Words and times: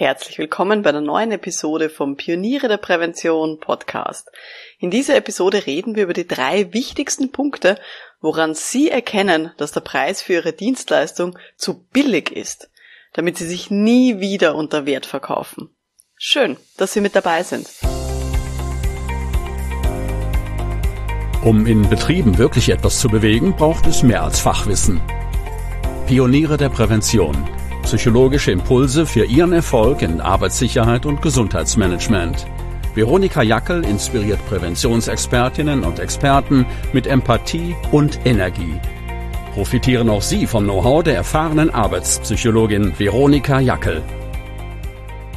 Herzlich 0.00 0.38
willkommen 0.38 0.80
bei 0.80 0.92
der 0.92 1.02
neuen 1.02 1.30
Episode 1.30 1.90
vom 1.90 2.16
Pioniere 2.16 2.68
der 2.68 2.78
Prävention 2.78 3.60
Podcast. 3.60 4.30
In 4.78 4.90
dieser 4.90 5.14
Episode 5.14 5.66
reden 5.66 5.94
wir 5.94 6.04
über 6.04 6.14
die 6.14 6.26
drei 6.26 6.72
wichtigsten 6.72 7.32
Punkte, 7.32 7.78
woran 8.22 8.54
Sie 8.54 8.88
erkennen, 8.88 9.52
dass 9.58 9.72
der 9.72 9.82
Preis 9.82 10.22
für 10.22 10.32
Ihre 10.32 10.54
Dienstleistung 10.54 11.38
zu 11.54 11.82
billig 11.92 12.32
ist, 12.32 12.70
damit 13.12 13.36
Sie 13.36 13.46
sich 13.46 13.70
nie 13.70 14.20
wieder 14.20 14.54
unter 14.54 14.86
Wert 14.86 15.04
verkaufen. 15.04 15.68
Schön, 16.16 16.56
dass 16.78 16.94
Sie 16.94 17.02
mit 17.02 17.14
dabei 17.14 17.42
sind. 17.42 17.68
Um 21.44 21.66
in 21.66 21.86
Betrieben 21.90 22.38
wirklich 22.38 22.70
etwas 22.70 23.00
zu 23.00 23.10
bewegen, 23.10 23.54
braucht 23.54 23.86
es 23.86 24.02
mehr 24.02 24.22
als 24.22 24.40
Fachwissen. 24.40 25.02
Pioniere 26.06 26.56
der 26.56 26.70
Prävention 26.70 27.46
Psychologische 27.90 28.52
Impulse 28.52 29.04
für 29.04 29.24
Ihren 29.24 29.52
Erfolg 29.52 30.02
in 30.02 30.20
Arbeitssicherheit 30.20 31.06
und 31.06 31.20
Gesundheitsmanagement. 31.22 32.46
Veronika 32.94 33.42
Jackel 33.42 33.84
inspiriert 33.84 34.38
Präventionsexpertinnen 34.46 35.82
und 35.82 35.98
Experten 35.98 36.66
mit 36.92 37.08
Empathie 37.08 37.74
und 37.90 38.24
Energie. 38.24 38.78
Profitieren 39.54 40.08
auch 40.08 40.22
Sie 40.22 40.46
vom 40.46 40.62
Know-how 40.62 41.02
der 41.02 41.16
erfahrenen 41.16 41.70
Arbeitspsychologin 41.70 42.96
Veronika 42.96 43.58
Jackel. 43.58 44.04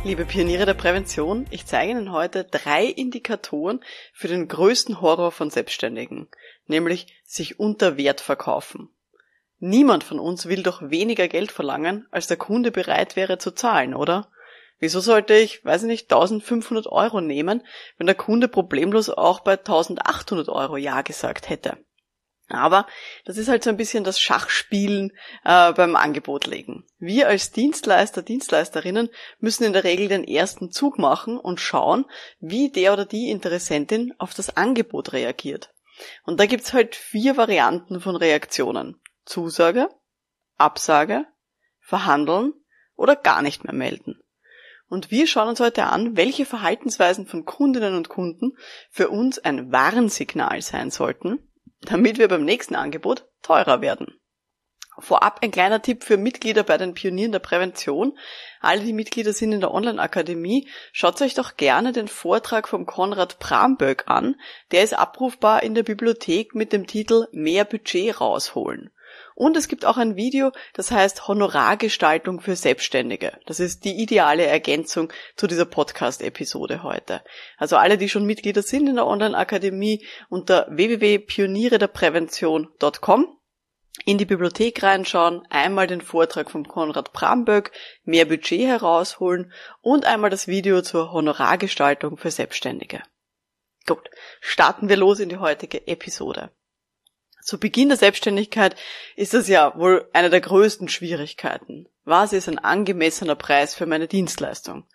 Liebe 0.03 0.23
Pioniere 0.23 0.67
der 0.67 0.75
Prävention, 0.75 1.47
ich 1.49 1.65
zeige 1.65 1.93
Ihnen 1.93 2.11
heute 2.11 2.43
drei 2.43 2.85
Indikatoren 2.85 3.79
für 4.13 4.27
den 4.27 4.47
größten 4.47 5.01
Horror 5.01 5.31
von 5.31 5.49
Selbstständigen, 5.49 6.27
nämlich 6.67 7.07
sich 7.25 7.59
unter 7.59 7.97
Wert 7.97 8.21
verkaufen. 8.21 8.89
Niemand 9.65 10.03
von 10.03 10.19
uns 10.19 10.47
will 10.47 10.61
doch 10.61 10.81
weniger 10.89 11.29
Geld 11.29 11.49
verlangen, 11.49 12.05
als 12.11 12.27
der 12.27 12.35
Kunde 12.35 12.69
bereit 12.69 13.15
wäre 13.15 13.37
zu 13.37 13.51
zahlen, 13.51 13.93
oder? 13.93 14.29
Wieso 14.77 14.99
sollte 14.99 15.35
ich, 15.35 15.63
weiß 15.63 15.83
ich 15.83 15.87
nicht, 15.87 16.11
1500 16.11 16.87
Euro 16.87 17.21
nehmen, 17.21 17.65
wenn 17.97 18.05
der 18.05 18.13
Kunde 18.13 18.49
problemlos 18.49 19.09
auch 19.09 19.39
bei 19.39 19.53
1800 19.53 20.49
Euro 20.49 20.75
Ja 20.75 21.01
gesagt 21.01 21.49
hätte? 21.49 21.77
Aber 22.49 22.87
das 23.23 23.37
ist 23.37 23.47
halt 23.47 23.63
so 23.63 23.69
ein 23.69 23.77
bisschen 23.77 24.03
das 24.03 24.19
Schachspielen 24.19 25.13
äh, 25.45 25.71
beim 25.71 25.95
Angebot 25.95 26.45
legen. 26.45 26.85
Wir 26.99 27.29
als 27.29 27.53
Dienstleister, 27.53 28.21
Dienstleisterinnen 28.21 29.07
müssen 29.39 29.63
in 29.63 29.71
der 29.71 29.85
Regel 29.85 30.09
den 30.09 30.25
ersten 30.25 30.71
Zug 30.71 30.99
machen 30.99 31.37
und 31.37 31.61
schauen, 31.61 32.03
wie 32.41 32.69
der 32.69 32.91
oder 32.91 33.05
die 33.05 33.29
Interessentin 33.29 34.13
auf 34.17 34.33
das 34.33 34.57
Angebot 34.57 35.13
reagiert. 35.13 35.69
Und 36.25 36.41
da 36.41 36.47
gibt's 36.47 36.73
halt 36.73 36.97
vier 36.97 37.37
Varianten 37.37 38.01
von 38.01 38.17
Reaktionen. 38.17 38.99
Zusage, 39.25 39.89
Absage, 40.57 41.25
verhandeln 41.79 42.53
oder 42.95 43.15
gar 43.15 43.41
nicht 43.41 43.63
mehr 43.63 43.73
melden. 43.73 44.19
Und 44.89 45.11
wir 45.11 45.27
schauen 45.27 45.49
uns 45.49 45.59
heute 45.59 45.85
an, 45.85 46.17
welche 46.17 46.45
Verhaltensweisen 46.45 47.25
von 47.25 47.45
Kundinnen 47.45 47.95
und 47.95 48.09
Kunden 48.09 48.57
für 48.91 49.09
uns 49.09 49.39
ein 49.39 49.71
Warnsignal 49.71 50.61
sein 50.61 50.91
sollten, 50.91 51.39
damit 51.81 52.19
wir 52.19 52.27
beim 52.27 52.45
nächsten 52.45 52.75
Angebot 52.75 53.27
teurer 53.41 53.81
werden. 53.81 54.19
Vorab 54.99 55.39
ein 55.41 55.49
kleiner 55.49 55.81
Tipp 55.81 56.03
für 56.03 56.17
Mitglieder 56.17 56.61
bei 56.61 56.77
den 56.77 56.93
Pionieren 56.93 57.31
der 57.31 57.39
Prävention. 57.39 58.15
Alle, 58.61 58.83
die 58.83 58.93
Mitglieder 58.93 59.33
sind 59.33 59.51
in 59.51 59.61
der 59.61 59.73
Online-Akademie, 59.73 60.69
schaut 60.91 61.19
euch 61.21 61.33
doch 61.33 61.57
gerne 61.57 61.93
den 61.93 62.07
Vortrag 62.07 62.67
vom 62.67 62.85
Konrad 62.85 63.39
Bramböck 63.39 64.03
an. 64.05 64.35
Der 64.71 64.83
ist 64.83 64.93
abrufbar 64.93 65.63
in 65.63 65.73
der 65.73 65.83
Bibliothek 65.83 66.53
mit 66.53 66.71
dem 66.71 66.85
Titel 66.85 67.27
Mehr 67.31 67.65
Budget 67.65 68.21
rausholen. 68.21 68.91
Und 69.35 69.57
es 69.57 69.67
gibt 69.67 69.85
auch 69.85 69.97
ein 69.97 70.15
Video, 70.15 70.51
das 70.73 70.91
heißt 70.91 71.27
Honorargestaltung 71.27 72.39
für 72.41 72.55
Selbstständige. 72.55 73.39
Das 73.45 73.59
ist 73.59 73.85
die 73.85 74.01
ideale 74.01 74.45
Ergänzung 74.45 75.11
zu 75.35 75.47
dieser 75.47 75.65
Podcast-Episode 75.65 76.83
heute. 76.83 77.23
Also 77.57 77.77
alle, 77.77 77.97
die 77.97 78.09
schon 78.09 78.25
Mitglieder 78.25 78.61
sind 78.61 78.87
in 78.87 78.95
der 78.95 79.07
Online-Akademie, 79.07 80.05
unter 80.29 80.67
www.pionierederprävention.com 80.69 83.37
in 84.05 84.17
die 84.17 84.25
Bibliothek 84.25 84.81
reinschauen, 84.81 85.45
einmal 85.49 85.87
den 85.87 86.01
Vortrag 86.01 86.49
von 86.49 86.67
Konrad 86.67 87.13
Bramböck, 87.13 87.71
mehr 88.03 88.25
Budget 88.25 88.67
herausholen 88.67 89.51
und 89.81 90.05
einmal 90.05 90.29
das 90.29 90.47
Video 90.47 90.81
zur 90.81 91.11
Honorargestaltung 91.11 92.17
für 92.17 92.31
Selbstständige. 92.31 93.03
Gut, 93.85 94.09
starten 94.41 94.89
wir 94.89 94.97
los 94.97 95.19
in 95.19 95.29
die 95.29 95.37
heutige 95.37 95.87
Episode. 95.87 96.49
Zu 97.43 97.59
Beginn 97.59 97.89
der 97.89 97.97
Selbstständigkeit 97.97 98.75
ist 99.17 99.33
das 99.33 99.49
ja 99.49 99.77
wohl 99.77 100.07
eine 100.13 100.29
der 100.29 100.39
größten 100.39 100.87
Schwierigkeiten. 100.87 101.89
Was 102.05 102.31
ist 102.31 102.47
ein 102.47 102.57
angemessener 102.57 103.35
Preis 103.35 103.75
für 103.75 103.85
meine 103.85 104.07
Dienstleistung? 104.07 104.85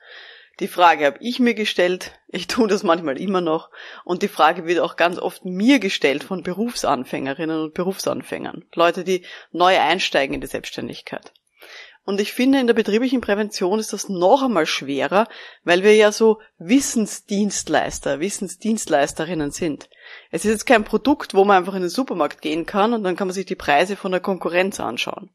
Die 0.61 0.67
Frage 0.67 1.05
habe 1.05 1.19
ich 1.21 1.39
mir 1.41 1.53
gestellt, 1.53 2.19
ich 2.27 2.47
tue 2.47 2.67
das 2.67 2.83
manchmal 2.83 3.21
immer 3.21 3.43
noch, 3.43 3.71
und 4.05 4.23
die 4.23 4.29
Frage 4.29 4.67
wird 4.67 4.81
auch 4.81 4.97
ganz 4.97 5.19
oft 5.19 5.45
mir 5.45 5.79
gestellt 5.79 6.25
von 6.25 6.43
Berufsanfängerinnen 6.43 7.65
und 7.65 7.75
Berufsanfängern, 7.75 8.65
Leute, 8.75 9.05
die 9.05 9.25
neu 9.53 9.79
einsteigen 9.79 10.35
in 10.35 10.41
die 10.41 10.47
Selbstständigkeit. 10.47 11.33
Und 12.09 12.23
ich 12.23 12.33
finde, 12.33 12.59
in 12.59 12.67
der 12.67 12.73
betrieblichen 12.73 13.21
Prävention 13.21 13.79
ist 13.79 13.93
das 13.93 14.09
noch 14.09 14.43
einmal 14.43 14.65
schwerer, 14.65 15.29
weil 15.65 15.83
wir 15.83 15.95
ja 15.95 16.11
so 16.11 16.41
Wissensdienstleister, 16.57 18.19
Wissensdienstleisterinnen 18.19 19.51
sind. 19.51 19.91
Es 20.31 20.47
ist 20.47 20.53
jetzt 20.53 20.65
kein 20.65 20.85
Produkt, 20.85 21.35
wo 21.35 21.45
man 21.45 21.59
einfach 21.59 21.75
in 21.75 21.83
den 21.83 21.91
Supermarkt 21.91 22.41
gehen 22.41 22.65
kann 22.65 22.95
und 22.95 23.05
dann 23.05 23.15
kann 23.15 23.29
man 23.29 23.35
sich 23.35 23.45
die 23.45 23.57
Preise 23.57 23.95
von 23.95 24.11
der 24.11 24.23
Konkurrenz 24.23 24.81
anschauen. 24.81 25.29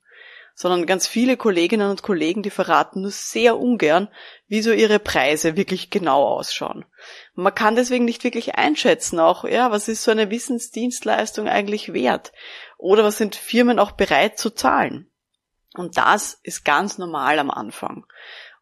Sondern 0.56 0.88
ganz 0.88 1.06
viele 1.06 1.38
Kolleginnen 1.38 1.92
und 1.92 2.02
Kollegen, 2.02 2.42
die 2.42 2.50
verraten 2.50 3.04
nur 3.04 3.12
sehr 3.12 3.60
ungern, 3.60 4.08
wie 4.48 4.64
so 4.64 4.72
ihre 4.72 4.98
Preise 4.98 5.56
wirklich 5.56 5.92
genau 5.92 6.24
ausschauen. 6.24 6.86
Man 7.36 7.54
kann 7.54 7.76
deswegen 7.76 8.06
nicht 8.06 8.24
wirklich 8.24 8.56
einschätzen, 8.56 9.20
auch, 9.20 9.44
ja, 9.44 9.70
was 9.70 9.90
ist 9.90 10.02
so 10.02 10.10
eine 10.10 10.32
Wissensdienstleistung 10.32 11.48
eigentlich 11.48 11.94
wert? 11.94 12.32
Oder 12.80 13.04
was 13.04 13.18
sind 13.18 13.36
Firmen 13.36 13.78
auch 13.78 13.92
bereit 13.92 14.40
zu 14.40 14.50
zahlen? 14.50 15.08
Und 15.74 15.98
das 15.98 16.40
ist 16.44 16.66
ganz 16.66 16.98
normal 16.98 17.40
am 17.40 17.50
Anfang. 17.50 18.06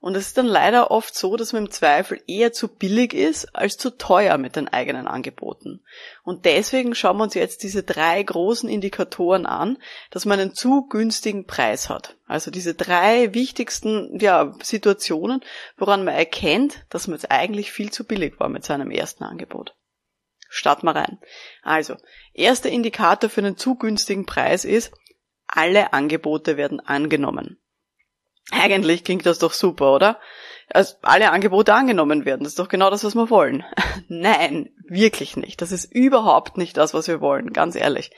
Und 0.02 0.16
es 0.16 0.28
ist 0.28 0.38
dann 0.40 0.48
leider 0.48 0.90
oft 0.90 1.16
so, 1.16 1.38
dass 1.38 1.54
man 1.54 1.66
im 1.66 1.72
Zweifel 1.72 2.20
eher 2.26 2.52
zu 2.52 2.68
billig 2.68 3.14
ist 3.14 3.56
als 3.56 3.78
zu 3.78 3.92
teuer 3.92 4.40
mit 4.40 4.56
den 4.56 4.68
eigenen 4.68 5.08
Angeboten. 5.08 5.84
Und 6.24 6.46
deswegen 6.46 6.96
schauen 6.96 7.18
wir 7.18 7.24
uns 7.24 7.36
jetzt 7.36 7.62
diese 7.62 7.84
drei 7.84 8.24
großen 8.24 8.68
Indikatoren 8.68 9.46
an, 9.46 9.78
dass 10.10 10.26
man 10.26 10.40
einen 10.40 10.56
zu 10.56 10.88
günstigen 10.88 11.46
Preis 11.46 11.88
hat. 11.88 12.16
Also 12.26 12.50
diese 12.50 12.74
drei 12.74 13.36
wichtigsten 13.36 14.20
ja, 14.20 14.56
Situationen, 14.64 15.42
woran 15.78 16.04
man 16.04 16.16
erkennt, 16.16 16.84
dass 16.90 17.08
man 17.08 17.18
jetzt 17.18 17.30
eigentlich 17.30 17.72
viel 17.72 17.92
zu 17.92 18.04
billig 18.04 18.40
war 18.40 18.50
mit 18.50 18.66
seinem 18.66 18.90
ersten 18.90 19.24
Angebot. 19.24 19.76
Starten 20.50 20.88
wir 20.88 20.96
rein. 20.96 21.20
Also, 21.62 21.96
erster 22.34 22.70
Indikator 22.70 23.30
für 23.30 23.42
einen 23.42 23.56
zu 23.56 23.76
günstigen 23.76 24.26
Preis 24.26 24.66
ist, 24.66 24.92
alle 25.52 25.94
Angebote 25.94 26.58
werden 26.58 26.80
angenommen. 26.80 27.60
Eigentlich 28.52 29.04
klingt 29.04 29.26
das 29.26 29.40
doch 29.40 29.54
super, 29.54 29.94
oder? 29.94 30.20
Also 30.70 30.96
alle 31.02 31.32
Angebote 31.32 31.74
angenommen 31.74 32.26
werden, 32.26 32.44
das 32.44 32.54
ist 32.54 32.60
doch 32.60 32.70
genau 32.70 32.90
das, 32.90 33.04
was 33.04 33.16
wir 33.16 33.30
wollen. 33.30 33.64
Nein, 34.08 34.70
wirklich 34.88 35.38
nicht. 35.38 35.62
Das 35.62 35.72
ist 35.72 35.86
überhaupt 35.86 36.58
nicht 36.58 36.78
das, 36.78 36.94
was 36.94 37.08
wir 37.08 37.22
wollen, 37.22 37.54
ganz 37.54 37.76
ehrlich. 37.76 38.12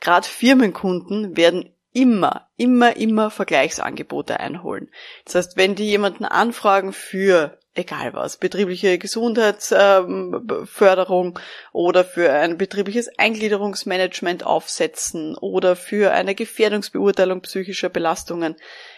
Gerade 0.00 0.26
Firmenkunden 0.26 1.36
werden 1.36 1.74
immer, 1.92 2.48
immer, 2.56 2.96
immer 2.96 3.30
Vergleichsangebote 3.30 4.38
einholen. 4.38 4.90
Das 5.24 5.34
heißt, 5.34 5.56
wenn 5.56 5.74
die 5.74 5.88
jemanden 5.88 6.26
anfragen 6.26 6.92
für 6.92 7.58
egal 7.76 8.14
was, 8.14 8.38
betriebliche 8.38 8.98
Gesundheitsförderung 8.98 11.38
oder 11.72 12.04
für 12.04 12.32
ein 12.32 12.58
betriebliches 12.58 13.08
Eingliederungsmanagement 13.18 14.44
aufsetzen 14.44 15.36
oder 15.36 15.76
für 15.76 16.10
eine 16.12 16.34
Gefährdungsbeurteilung 16.34 17.42
psychischer 17.42 17.88
Belastungen, 17.88 18.56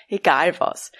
egal 0.09 0.59
was 0.61 0.93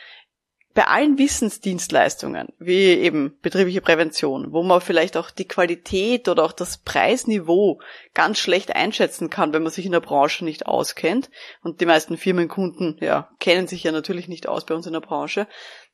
bei 0.79 0.87
allen 0.87 1.19
Wissensdienstleistungen, 1.19 2.53
wie 2.61 2.93
eben 2.93 3.37
betriebliche 3.43 3.81
Prävention, 3.81 4.53
wo 4.53 4.63
man 4.63 4.81
vielleicht 4.81 5.17
auch 5.17 5.33
die 5.33 5.49
Qualität 5.49 6.29
oder 6.29 6.45
auch 6.45 6.53
das 6.53 6.79
Preisniveau 6.79 7.81
ganz 8.15 8.39
schlecht 8.39 8.77
einschätzen 8.77 9.29
kann, 9.29 9.53
wenn 9.53 9.65
man 9.65 9.73
sich 9.73 9.87
in 9.87 9.91
der 9.91 9.99
Branche 9.99 10.45
nicht 10.45 10.67
auskennt, 10.67 11.31
und 11.63 11.81
die 11.81 11.87
meisten 11.87 12.17
Firmenkunden, 12.17 12.97
ja, 13.01 13.29
kennen 13.41 13.67
sich 13.67 13.83
ja 13.83 13.91
natürlich 13.91 14.29
nicht 14.29 14.49
aus 14.49 14.67
bei 14.67 14.77
uns 14.77 14.87
in 14.87 14.93
der 14.93 15.01
Branche, 15.01 15.49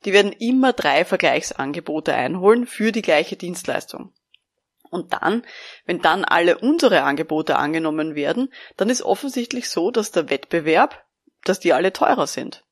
die 0.05 0.13
werden 0.13 0.31
immer 0.31 0.71
drei 0.71 1.03
Vergleichsangebote 1.03 2.13
einholen 2.13 2.67
für 2.67 2.91
die 2.91 3.01
gleiche 3.01 3.37
Dienstleistung. 3.37 4.13
Und 4.91 5.13
dann, 5.13 5.41
wenn 5.87 6.03
dann 6.03 6.25
alle 6.25 6.59
unsere 6.59 7.01
Angebote 7.01 7.55
angenommen 7.55 8.13
werden, 8.13 8.53
dann 8.77 8.91
ist 8.91 9.01
offensichtlich 9.01 9.67
so, 9.67 9.89
dass 9.89 10.11
der 10.11 10.29
Wettbewerb, 10.29 11.07
dass 11.43 11.59
die 11.59 11.73
alle 11.73 11.91
teurer 11.91 12.27
sind. 12.27 12.64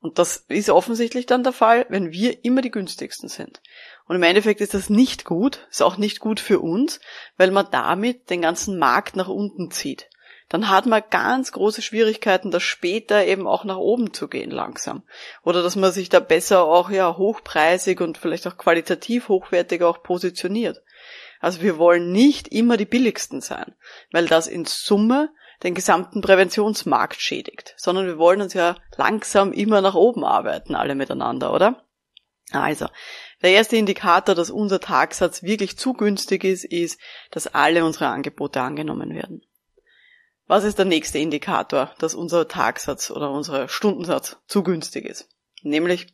Und 0.00 0.18
das 0.18 0.44
ist 0.48 0.70
offensichtlich 0.70 1.26
dann 1.26 1.42
der 1.42 1.52
Fall, 1.52 1.86
wenn 1.88 2.12
wir 2.12 2.44
immer 2.44 2.62
die 2.62 2.70
günstigsten 2.70 3.28
sind. 3.28 3.60
Und 4.06 4.16
im 4.16 4.22
Endeffekt 4.22 4.60
ist 4.60 4.74
das 4.74 4.90
nicht 4.90 5.24
gut, 5.24 5.66
ist 5.70 5.82
auch 5.82 5.96
nicht 5.96 6.20
gut 6.20 6.40
für 6.40 6.60
uns, 6.60 7.00
weil 7.36 7.50
man 7.50 7.68
damit 7.70 8.30
den 8.30 8.40
ganzen 8.40 8.78
Markt 8.78 9.16
nach 9.16 9.28
unten 9.28 9.70
zieht. 9.70 10.08
dann 10.50 10.70
hat 10.70 10.86
man 10.86 11.02
ganz 11.10 11.52
große 11.52 11.82
Schwierigkeiten, 11.82 12.50
das 12.50 12.62
später 12.62 13.26
eben 13.26 13.46
auch 13.46 13.64
nach 13.64 13.76
oben 13.76 14.14
zu 14.14 14.28
gehen 14.28 14.50
langsam. 14.50 15.02
Oder 15.42 15.62
dass 15.62 15.76
man 15.76 15.92
sich 15.92 16.08
da 16.08 16.20
besser 16.20 16.64
auch 16.64 16.88
ja 16.88 17.18
hochpreisig 17.18 18.00
und 18.00 18.16
vielleicht 18.16 18.46
auch 18.46 18.56
qualitativ 18.56 19.28
hochwertiger 19.28 19.86
auch 19.86 20.02
positioniert. 20.02 20.82
Also 21.40 21.60
wir 21.60 21.76
wollen 21.76 22.12
nicht 22.12 22.48
immer 22.48 22.78
die 22.78 22.86
billigsten 22.86 23.42
sein, 23.42 23.74
weil 24.10 24.26
das 24.26 24.46
in 24.46 24.64
Summe 24.64 25.30
den 25.62 25.74
gesamten 25.74 26.20
Präventionsmarkt 26.20 27.20
schädigt, 27.20 27.74
sondern 27.76 28.06
wir 28.06 28.18
wollen 28.18 28.40
uns 28.40 28.54
ja 28.54 28.76
langsam 28.96 29.52
immer 29.52 29.80
nach 29.80 29.94
oben 29.94 30.24
arbeiten, 30.24 30.74
alle 30.74 30.94
miteinander, 30.94 31.52
oder? 31.52 31.84
Also, 32.52 32.86
der 33.42 33.50
erste 33.50 33.76
Indikator, 33.76 34.34
dass 34.34 34.50
unser 34.50 34.80
Tagsatz 34.80 35.42
wirklich 35.42 35.76
zu 35.76 35.92
günstig 35.92 36.44
ist, 36.44 36.64
ist, 36.64 36.98
dass 37.30 37.46
alle 37.46 37.84
unsere 37.84 38.08
Angebote 38.08 38.60
angenommen 38.60 39.14
werden. 39.14 39.42
Was 40.46 40.64
ist 40.64 40.78
der 40.78 40.86
nächste 40.86 41.18
Indikator, 41.18 41.94
dass 41.98 42.14
unser 42.14 42.48
Tagsatz 42.48 43.10
oder 43.10 43.30
unser 43.30 43.68
Stundensatz 43.68 44.38
zu 44.46 44.62
günstig 44.62 45.04
ist? 45.04 45.28
Nämlich, 45.62 46.06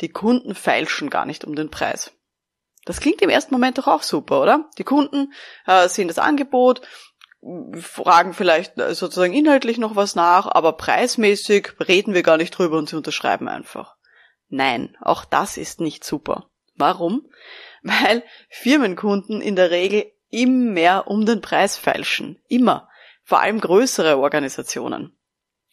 die 0.00 0.08
Kunden 0.08 0.54
feilschen 0.54 1.10
gar 1.10 1.26
nicht 1.26 1.44
um 1.44 1.54
den 1.54 1.70
Preis. 1.70 2.12
Das 2.84 3.00
klingt 3.00 3.22
im 3.22 3.28
ersten 3.28 3.54
Moment 3.54 3.78
doch 3.78 3.86
auch 3.86 4.02
super, 4.02 4.40
oder? 4.40 4.68
Die 4.78 4.84
Kunden 4.84 5.32
äh, 5.66 5.88
sehen 5.88 6.08
das 6.08 6.18
Angebot, 6.18 6.80
fragen 7.74 8.34
vielleicht 8.34 8.78
äh, 8.78 8.94
sozusagen 8.94 9.32
inhaltlich 9.32 9.78
noch 9.78 9.96
was 9.96 10.14
nach, 10.14 10.46
aber 10.46 10.72
preismäßig 10.72 11.72
reden 11.80 12.14
wir 12.14 12.22
gar 12.22 12.36
nicht 12.36 12.50
drüber 12.50 12.78
und 12.78 12.88
sie 12.88 12.96
unterschreiben 12.96 13.48
einfach. 13.48 13.96
Nein, 14.48 14.96
auch 15.00 15.24
das 15.24 15.56
ist 15.56 15.80
nicht 15.80 16.04
super. 16.04 16.50
Warum? 16.76 17.28
Weil 17.82 18.24
Firmenkunden 18.48 19.40
in 19.40 19.56
der 19.56 19.70
Regel 19.70 20.10
immer 20.30 21.06
um 21.06 21.26
den 21.26 21.40
Preis 21.40 21.76
feilschen. 21.76 22.40
Immer. 22.48 22.88
Vor 23.24 23.40
allem 23.40 23.60
größere 23.60 24.18
Organisationen. 24.18 25.17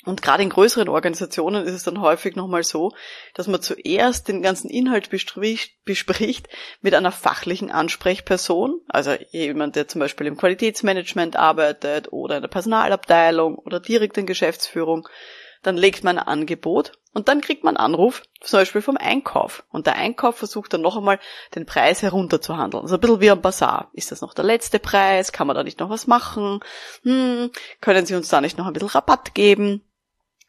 Und 0.06 0.22
gerade 0.22 0.44
in 0.44 0.50
größeren 0.50 0.88
Organisationen 0.88 1.66
ist 1.66 1.74
es 1.74 1.84
dann 1.84 2.00
häufig 2.00 2.36
nochmal 2.36 2.64
so, 2.64 2.92
dass 3.34 3.48
man 3.48 3.62
zuerst 3.62 4.28
den 4.28 4.44
ganzen 4.44 4.70
Inhalt 4.70 5.10
bespricht, 5.10 5.84
bespricht 5.84 6.48
mit 6.82 6.94
einer 6.94 7.12
fachlichen 7.12 7.72
Ansprechperson, 7.72 8.82
also 8.88 9.16
jemand, 9.32 9.76
der 9.76 9.88
zum 9.88 10.00
Beispiel 10.00 10.28
im 10.28 10.38
Qualitätsmanagement 10.38 11.36
arbeitet 11.36 12.14
oder 12.14 12.36
in 12.36 12.44
der 12.44 12.50
Personalabteilung 12.50 13.58
oder 13.58 13.80
direkt 13.80 14.18
in 14.18 14.28
Geschäftsführung. 14.28 15.08
Dann 15.64 15.78
legt 15.78 16.04
man 16.04 16.20
ein 16.20 16.28
Angebot 16.28 16.92
und 17.16 17.28
dann 17.28 17.42
kriegt 17.42 17.64
man 17.64 17.76
einen 17.76 17.94
Anruf, 17.94 18.22
zum 18.42 18.60
Beispiel 18.60 18.84
vom 18.84 18.98
Einkauf. 18.98 19.64
Und 19.72 19.88
der 19.88 19.96
Einkauf 19.96 20.36
versucht 20.36 20.74
dann 20.74 20.82
noch 20.82 20.96
einmal 20.96 21.18
den 21.56 21.66
Preis 21.66 22.04
herunterzuhandeln. 22.04 22.84
Also 22.84 22.96
ein 22.96 23.02
bisschen 23.02 23.22
wie 23.22 23.32
am 23.32 23.42
Bazar. 23.42 23.90
Ist 23.94 24.12
das 24.12 24.22
noch 24.22 24.36
der 24.36 24.46
letzte 24.46 24.78
Preis? 24.78 25.32
Kann 25.32 25.48
man 25.48 25.56
da 25.56 25.64
nicht 25.64 25.80
noch 25.80 25.90
was 25.90 26.06
machen? 26.06 26.60
Hm, 27.02 27.50
können 27.82 28.06
Sie 28.06 28.14
uns 28.14 28.28
da 28.28 28.42
nicht 28.42 28.60
noch 28.60 28.68
ein 28.68 28.74
bisschen 28.74 28.90
Rabatt 28.90 29.34
geben? 29.34 29.82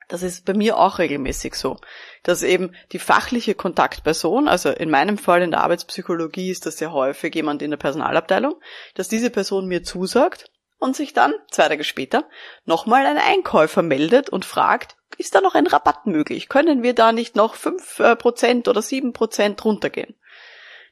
Das 0.08 0.22
ist 0.22 0.44
bei 0.44 0.54
mir 0.54 0.78
auch 0.78 0.98
regelmäßig 0.98 1.54
so, 1.54 1.78
dass 2.22 2.42
eben 2.42 2.74
die 2.92 3.00
fachliche 3.00 3.54
Kontaktperson, 3.54 4.46
also 4.46 4.70
in 4.70 4.88
meinem 4.88 5.18
Fall 5.18 5.42
in 5.42 5.50
der 5.50 5.62
Arbeitspsychologie 5.62 6.50
ist 6.50 6.64
das 6.64 6.78
sehr 6.78 6.92
häufig 6.92 7.34
jemand 7.34 7.60
in 7.60 7.70
der 7.70 7.78
Personalabteilung, 7.78 8.54
dass 8.94 9.08
diese 9.08 9.30
Person 9.30 9.66
mir 9.66 9.82
zusagt 9.82 10.50
und 10.78 10.94
sich 10.94 11.12
dann, 11.12 11.34
zwei 11.50 11.68
Tage 11.68 11.82
später, 11.82 12.28
nochmal 12.64 13.04
ein 13.06 13.18
Einkäufer 13.18 13.82
meldet 13.82 14.28
und 14.28 14.44
fragt, 14.44 14.96
ist 15.18 15.34
da 15.34 15.40
noch 15.40 15.54
ein 15.54 15.66
Rabatt 15.66 16.06
möglich? 16.06 16.48
Können 16.48 16.82
wir 16.82 16.94
da 16.94 17.10
nicht 17.12 17.34
noch 17.34 17.54
fünf 17.54 17.98
äh, 17.98 18.14
Prozent 18.14 18.68
oder 18.68 18.82
sieben 18.82 19.12
Prozent 19.12 19.64
runtergehen? 19.64 20.14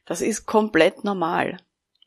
Das 0.05 0.21
ist 0.21 0.45
komplett 0.45 1.03
normal. 1.03 1.57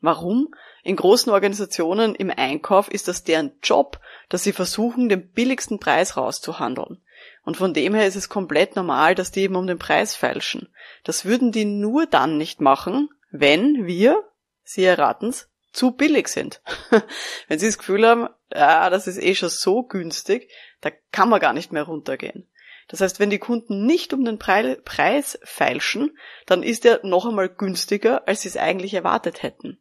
Warum? 0.01 0.53
In 0.83 0.95
großen 0.95 1.31
Organisationen 1.31 2.15
im 2.15 2.31
Einkauf 2.35 2.89
ist 2.89 3.07
das 3.07 3.23
deren 3.23 3.51
Job, 3.61 3.99
dass 4.29 4.43
sie 4.43 4.53
versuchen, 4.53 5.09
den 5.09 5.29
billigsten 5.29 5.79
Preis 5.79 6.15
rauszuhandeln. 6.15 7.01
Und 7.43 7.57
von 7.57 7.73
dem 7.73 7.93
her 7.93 8.07
ist 8.07 8.15
es 8.15 8.29
komplett 8.29 8.75
normal, 8.75 9.15
dass 9.15 9.31
die 9.31 9.41
eben 9.41 9.55
um 9.55 9.67
den 9.67 9.79
Preis 9.79 10.15
feilschen. 10.15 10.69
Das 11.03 11.25
würden 11.25 11.51
die 11.51 11.65
nur 11.65 12.05
dann 12.05 12.37
nicht 12.37 12.61
machen, 12.61 13.09
wenn 13.31 13.85
wir, 13.85 14.23
Sie 14.63 14.83
erraten's, 14.83 15.49
zu 15.71 15.91
billig 15.91 16.27
sind. 16.27 16.61
wenn 17.47 17.59
Sie 17.59 17.65
das 17.65 17.77
Gefühl 17.77 18.07
haben, 18.07 18.29
ja, 18.53 18.89
das 18.89 19.07
ist 19.07 19.21
eh 19.21 19.35
schon 19.35 19.49
so 19.49 19.83
günstig, 19.83 20.49
da 20.81 20.91
kann 21.11 21.29
man 21.29 21.39
gar 21.39 21.53
nicht 21.53 21.71
mehr 21.71 21.83
runtergehen. 21.83 22.47
Das 22.87 23.01
heißt, 23.01 23.19
wenn 23.19 23.29
die 23.29 23.39
Kunden 23.39 23.85
nicht 23.85 24.13
um 24.13 24.25
den 24.25 24.39
Preis 24.39 25.39
feilschen, 25.43 26.17
dann 26.47 26.63
ist 26.63 26.85
er 26.85 27.01
noch 27.03 27.27
einmal 27.27 27.47
günstiger, 27.47 28.27
als 28.27 28.41
sie 28.41 28.49
es 28.49 28.57
eigentlich 28.57 28.95
erwartet 28.95 29.43
hätten. 29.43 29.79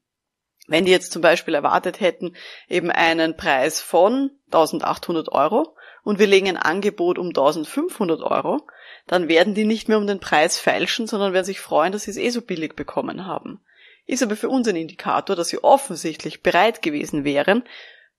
Wenn 0.68 0.84
die 0.84 0.92
jetzt 0.92 1.12
zum 1.12 1.22
Beispiel 1.22 1.54
erwartet 1.54 2.00
hätten, 2.00 2.36
eben 2.68 2.90
einen 2.90 3.36
Preis 3.36 3.80
von 3.80 4.30
1800 4.52 5.30
Euro 5.30 5.74
und 6.04 6.18
wir 6.18 6.26
legen 6.26 6.46
ein 6.46 6.58
Angebot 6.58 7.18
um 7.18 7.28
1500 7.28 8.20
Euro, 8.20 8.60
dann 9.06 9.28
werden 9.28 9.54
die 9.54 9.64
nicht 9.64 9.88
mehr 9.88 9.96
um 9.96 10.06
den 10.06 10.20
Preis 10.20 10.60
feilschen, 10.60 11.06
sondern 11.06 11.32
werden 11.32 11.46
sich 11.46 11.58
freuen, 11.58 11.92
dass 11.92 12.02
sie 12.02 12.10
es 12.10 12.18
eh 12.18 12.28
so 12.28 12.42
billig 12.42 12.76
bekommen 12.76 13.24
haben. 13.24 13.60
Ist 14.06 14.22
aber 14.22 14.36
für 14.36 14.50
uns 14.50 14.68
ein 14.68 14.76
Indikator, 14.76 15.34
dass 15.34 15.48
sie 15.48 15.64
offensichtlich 15.64 16.42
bereit 16.42 16.82
gewesen 16.82 17.24
wären, 17.24 17.64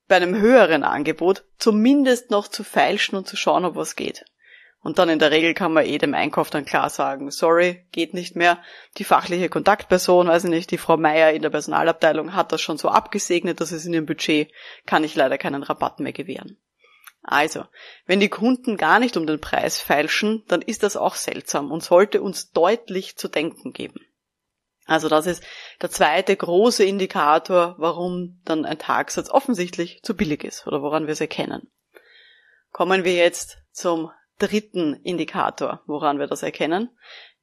bei 0.07 0.16
einem 0.16 0.36
höheren 0.36 0.84
Angebot 0.84 1.44
zumindest 1.60 2.31
noch 2.31 2.48
zu 2.48 2.63
feilschen 2.63 3.16
und 3.16 3.28
zu 3.28 3.38
schauen, 3.38 3.63
ob 3.63 3.75
was 3.75 3.95
geht. 3.95 4.25
Und 4.81 4.98
dann 4.98 5.10
in 5.10 5.20
der 5.20 5.31
Regel 5.31 5.54
kann 5.54 5.74
man 5.74 5.86
eh 5.86 5.98
dem 5.98 6.14
Einkauf 6.14 6.50
dann 6.50 6.64
klar 6.64 6.90
sagen, 6.90 7.31
sorry, 7.31 7.86
geht 7.92 8.14
nicht 8.14 8.36
mehr. 8.38 8.60
Die 8.98 9.04
fachliche 9.04 9.50
Kontaktperson, 9.50 10.28
weiß 10.28 10.46
ich 10.46 10.50
nicht, 10.50 10.72
die 10.72 10.78
Frau 10.78 10.96
Meier 10.96 11.31
in 11.31 11.42
der 11.42 11.50
Personalabteilung 11.50 12.34
hat 12.34 12.54
das 12.54 12.62
schon 12.62 12.78
so 12.78 12.88
abgesegnet, 12.88 13.60
dass 13.60 13.74
es 13.74 13.86
in 13.86 13.94
ihrem 13.94 14.06
Budget 14.06 14.52
kann 14.86 15.04
ich 15.04 15.16
leider 15.16 15.38
keinen 15.38 15.64
Rabatt 15.64 16.00
mehr 16.00 16.14
gewähren. 16.14 16.58
Also, 17.22 17.66
wenn 18.06 18.22
die 18.22 18.30
Kunden 18.30 18.78
gar 18.78 19.00
nicht 19.00 19.18
um 19.18 19.28
den 19.28 19.42
Preis 19.42 19.81
feilschen, 19.81 20.44
dann 20.48 20.62
ist 20.62 20.84
das 20.84 20.96
auch 20.96 21.16
seltsam 21.16 21.72
und 21.72 21.84
sollte 21.84 22.22
uns 22.22 22.52
deutlich 22.52 23.18
zu 23.18 23.28
denken 23.28 23.74
geben. 23.74 24.00
Also 24.86 25.08
das 25.08 25.28
ist 25.28 25.44
der 25.81 25.92
zweite 25.92 26.36
große 26.36 26.84
Indikator, 26.84 27.76
warum 27.78 28.42
dann 28.46 28.66
ein 28.66 28.80
Tagsatz 28.80 29.30
offensichtlich 29.30 30.02
zu 30.02 30.16
billig 30.16 30.44
ist 30.44 30.66
oder 30.66 30.81
woran 30.81 31.06
wir 31.06 31.12
es 31.12 31.22
erkennen. 31.22 31.70
Kommen 32.72 33.04
wir 33.04 33.14
jetzt 33.14 33.60
zum 33.72 34.10
dritten 34.39 34.95
Indikator, 35.03 35.83
woran 35.86 36.19
wir 36.19 36.27
das 36.27 36.44
erkennen, 36.44 36.89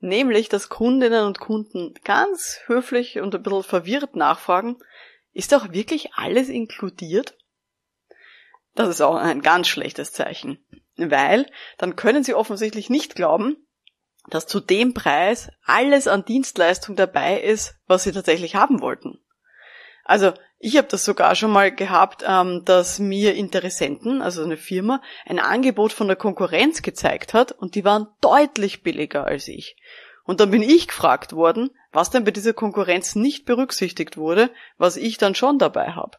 nämlich 0.01 0.49
dass 0.49 0.69
Kundinnen 0.69 1.25
und 1.25 1.39
Kunden 1.39 1.95
ganz 2.05 2.61
höflich 2.67 3.21
und 3.21 3.35
ein 3.35 3.43
bisschen 3.43 3.63
verwirrt 3.63 4.17
nachfragen, 4.17 4.79
ist 5.33 5.55
auch 5.55 5.73
wirklich 5.73 6.15
alles 6.15 6.49
inkludiert? 6.49 7.37
Das 8.75 8.89
ist 8.89 9.01
auch 9.01 9.17
ein 9.17 9.43
ganz 9.43 9.69
schlechtes 9.69 10.13
Zeichen, 10.13 10.59
weil 10.97 11.47
dann 11.79 11.97
können 11.97 12.25
sie 12.25 12.35
offensichtlich 12.35 12.91
nicht 12.91 13.15
glauben, 13.15 13.57
dass 14.29 14.47
zu 14.47 14.61
dem 14.61 14.93
Preis 14.93 15.51
alles 15.65 16.09
an 16.09 16.25
Dienstleistung 16.25 16.97
dabei 16.97 17.41
ist, 17.41 17.77
was 17.87 18.03
sie 18.03 18.13
tatsächlich 18.13 18.55
haben 18.55 18.81
wollten. 18.81 19.21
Also 20.05 20.33
ich 20.59 20.77
habe 20.79 20.89
das 20.89 21.05
sogar 21.05 21.35
schon 21.35 21.51
mal 21.51 21.75
gehabt, 21.75 22.25
ähm, 22.27 22.63
dass 22.65 22.99
mir 22.99 23.35
Interessenten, 23.35 24.23
also 24.23 24.43
eine 24.43 24.57
Firma, 24.57 25.03
ein 25.27 25.39
Angebot 25.39 25.93
von 25.93 26.07
der 26.07 26.17
Konkurrenz 26.17 26.83
gezeigt 26.83 27.35
hat 27.35 27.53
und 27.53 27.75
die 27.75 27.85
waren 27.85 28.09
deutlich 28.21 28.83
billiger 28.83 29.27
als 29.27 29.49
ich. 29.49 29.77
Und 30.25 30.41
dann 30.41 30.51
bin 30.51 30.63
ich 30.63 30.89
gefragt 30.89 31.35
worden, 31.35 31.71
was 31.93 32.11
denn 32.11 32.25
bei 32.25 32.31
dieser 32.31 32.55
Konkurrenz 32.55 33.15
nicht 33.15 33.45
berücksichtigt 33.45 34.17
wurde, 34.17 34.51
was 34.79 34.97
ich 34.97 35.19
dann 35.19 35.35
schon 35.35 35.59
dabei 35.59 35.93
habe. 35.93 36.19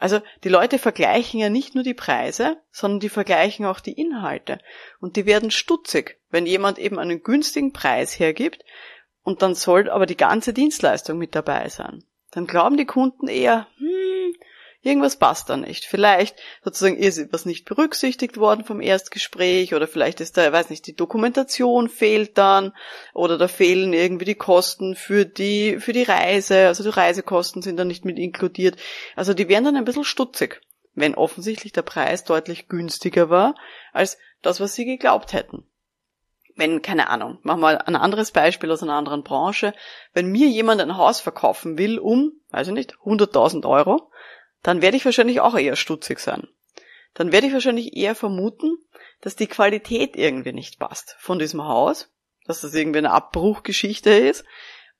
Also 0.00 0.20
die 0.42 0.48
Leute 0.48 0.78
vergleichen 0.78 1.38
ja 1.38 1.50
nicht 1.50 1.74
nur 1.74 1.84
die 1.84 1.94
Preise, 1.94 2.56
sondern 2.72 3.00
die 3.00 3.08
vergleichen 3.08 3.64
auch 3.64 3.80
die 3.80 3.92
Inhalte. 3.92 4.58
Und 4.98 5.16
die 5.16 5.24
werden 5.24 5.50
stutzig, 5.50 6.18
wenn 6.30 6.46
jemand 6.46 6.78
eben 6.78 6.98
einen 6.98 7.22
günstigen 7.22 7.72
Preis 7.72 8.18
hergibt 8.18 8.64
und 9.22 9.42
dann 9.42 9.54
soll 9.54 9.88
aber 9.88 10.06
die 10.06 10.16
ganze 10.16 10.52
Dienstleistung 10.52 11.16
mit 11.16 11.34
dabei 11.34 11.68
sein 11.68 12.04
dann 12.34 12.46
glauben 12.46 12.76
die 12.76 12.86
Kunden 12.86 13.28
eher, 13.28 13.66
hm, 13.78 14.34
irgendwas 14.82 15.16
passt 15.16 15.48
da 15.48 15.56
nicht. 15.56 15.84
Vielleicht 15.86 16.36
sozusagen 16.62 16.96
ist 16.96 17.32
was 17.32 17.46
nicht 17.46 17.64
berücksichtigt 17.64 18.36
worden 18.36 18.64
vom 18.64 18.80
Erstgespräch 18.80 19.74
oder 19.74 19.88
vielleicht 19.88 20.20
ist 20.20 20.36
da, 20.36 20.52
weiß 20.52 20.70
nicht, 20.70 20.86
die 20.86 20.94
Dokumentation 20.94 21.88
fehlt 21.88 22.36
dann 22.38 22.72
oder 23.14 23.38
da 23.38 23.48
fehlen 23.48 23.92
irgendwie 23.92 24.26
die 24.26 24.34
Kosten 24.34 24.94
für 24.94 25.24
die, 25.24 25.78
für 25.80 25.92
die 25.92 26.02
Reise, 26.02 26.66
also 26.66 26.82
die 26.82 26.90
Reisekosten 26.90 27.62
sind 27.62 27.76
dann 27.78 27.88
nicht 27.88 28.04
mit 28.04 28.18
inkludiert. 28.18 28.76
Also 29.16 29.34
die 29.34 29.48
werden 29.48 29.64
dann 29.64 29.76
ein 29.76 29.84
bisschen 29.84 30.04
stutzig, 30.04 30.60
wenn 30.94 31.14
offensichtlich 31.14 31.72
der 31.72 31.82
Preis 31.82 32.24
deutlich 32.24 32.68
günstiger 32.68 33.30
war 33.30 33.54
als 33.92 34.18
das, 34.42 34.60
was 34.60 34.74
sie 34.74 34.84
geglaubt 34.84 35.32
hätten 35.32 35.66
wenn, 36.56 36.82
keine 36.82 37.08
Ahnung, 37.08 37.38
mach 37.42 37.56
mal 37.56 37.78
ein 37.78 37.96
anderes 37.96 38.30
Beispiel 38.30 38.70
aus 38.70 38.82
einer 38.82 38.94
anderen 38.94 39.22
Branche, 39.22 39.74
wenn 40.12 40.30
mir 40.30 40.48
jemand 40.48 40.80
ein 40.80 40.96
Haus 40.96 41.20
verkaufen 41.20 41.78
will 41.78 41.98
um, 41.98 42.32
weiß 42.50 42.68
ich 42.68 42.74
nicht, 42.74 42.94
100.000 43.04 43.68
Euro, 43.68 44.10
dann 44.62 44.80
werde 44.80 44.96
ich 44.96 45.04
wahrscheinlich 45.04 45.40
auch 45.40 45.56
eher 45.56 45.76
stutzig 45.76 46.20
sein. 46.20 46.48
Dann 47.12 47.32
werde 47.32 47.46
ich 47.46 47.52
wahrscheinlich 47.52 47.96
eher 47.96 48.14
vermuten, 48.14 48.78
dass 49.20 49.36
die 49.36 49.46
Qualität 49.46 50.16
irgendwie 50.16 50.52
nicht 50.52 50.78
passt 50.78 51.16
von 51.18 51.38
diesem 51.38 51.64
Haus, 51.64 52.12
dass 52.46 52.60
das 52.60 52.74
irgendwie 52.74 52.98
eine 52.98 53.12
Abbruchgeschichte 53.12 54.10
ist 54.10 54.44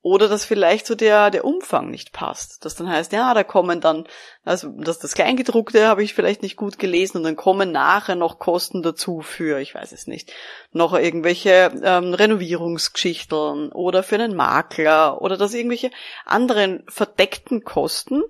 Oder 0.05 0.29
dass 0.29 0.45
vielleicht 0.45 0.87
so 0.87 0.95
der, 0.95 1.31
der 1.31 1.47
Umfang 1.47 1.91
nicht 1.91 2.13
passt. 2.13 2.67
Dass 2.67 2.75
dann 2.75 2.91
heißt, 2.91 3.13
ja, 3.13 3.33
da 3.33 3.43
kommen 3.43 3.81
dann, 3.81 4.07
also 4.45 4.69
dass 4.69 4.99
das 4.99 5.15
Kleingedruckte 5.15 5.89
habe 5.89 6.03
ich 6.03 6.13
vielleicht 6.13 6.43
nicht 6.43 6.57
gut 6.57 6.79
gelesen 6.79 7.17
und 7.17 7.23
dann 7.25 7.37
kommen 7.37 7.73
nachher 7.73 8.15
noch 8.15 8.39
Kosten 8.39 8.83
dazu 8.83 9.23
für, 9.23 9.61
ich 9.61 9.75
weiß 9.75 9.93
es 9.93 10.07
nicht, 10.07 10.31
noch 10.73 10.93
irgendwelche 10.93 11.73
ähm, 11.83 12.13
Renovierungsgeschichten 12.13 13.73
oder 13.73 14.03
für 14.03 14.17
einen 14.17 14.37
Makler 14.37 15.23
oder 15.23 15.39
dass 15.39 15.55
irgendwelche 15.55 15.91
anderen 16.27 16.85
verdeckten 16.87 17.65
Kosten, 17.65 18.23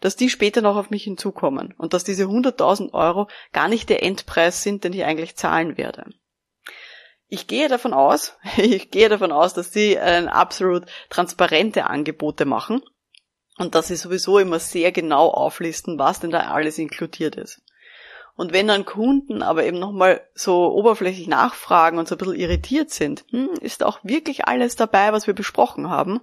dass 0.00 0.16
die 0.16 0.30
später 0.30 0.62
noch 0.62 0.76
auf 0.76 0.88
mich 0.88 1.04
hinzukommen 1.04 1.74
und 1.76 1.92
dass 1.92 2.04
diese 2.04 2.24
100.000 2.24 2.94
Euro 2.94 3.28
gar 3.52 3.68
nicht 3.68 3.90
der 3.90 4.02
Endpreis 4.02 4.62
sind, 4.62 4.82
den 4.82 4.94
ich 4.94 5.04
eigentlich 5.04 5.36
zahlen 5.36 5.76
werde. 5.76 6.06
Ich 7.28 7.46
gehe 7.46 7.68
davon 7.68 7.92
aus, 7.92 8.36
ich 8.56 8.90
gehe 8.90 9.08
davon 9.08 9.32
aus, 9.32 9.54
dass 9.54 9.72
sie 9.72 9.94
äh, 9.94 10.26
absolut 10.26 10.86
transparente 11.10 11.86
Angebote 11.86 12.44
machen 12.44 12.82
und 13.58 13.74
dass 13.74 13.88
sie 13.88 13.96
sowieso 13.96 14.38
immer 14.38 14.58
sehr 14.58 14.92
genau 14.92 15.28
auflisten, 15.28 15.98
was 15.98 16.20
denn 16.20 16.30
da 16.30 16.50
alles 16.50 16.78
inkludiert 16.78 17.36
ist. 17.36 17.62
Und 18.36 18.52
wenn 18.52 18.68
dann 18.68 18.84
Kunden 18.84 19.42
aber 19.42 19.64
eben 19.64 19.80
nochmal 19.80 20.24
so 20.32 20.72
oberflächlich 20.72 21.26
nachfragen 21.26 21.98
und 21.98 22.06
so 22.06 22.14
ein 22.14 22.18
bisschen 22.18 22.36
irritiert 22.36 22.90
sind, 22.90 23.24
hm, 23.30 23.50
ist 23.60 23.82
auch 23.82 23.98
wirklich 24.04 24.46
alles 24.46 24.76
dabei, 24.76 25.12
was 25.12 25.26
wir 25.26 25.34
besprochen 25.34 25.90
haben, 25.90 26.20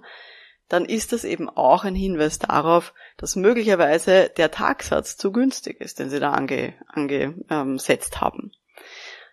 dann 0.68 0.86
ist 0.86 1.12
das 1.12 1.24
eben 1.24 1.50
auch 1.50 1.84
ein 1.84 1.94
Hinweis 1.94 2.38
darauf, 2.38 2.94
dass 3.18 3.36
möglicherweise 3.36 4.30
der 4.34 4.50
Tagsatz 4.50 5.18
zu 5.18 5.30
günstig 5.30 5.80
ist, 5.80 5.98
den 5.98 6.08
sie 6.08 6.18
da 6.18 6.32
ange, 6.32 6.74
angesetzt 6.88 8.20
haben. 8.22 8.50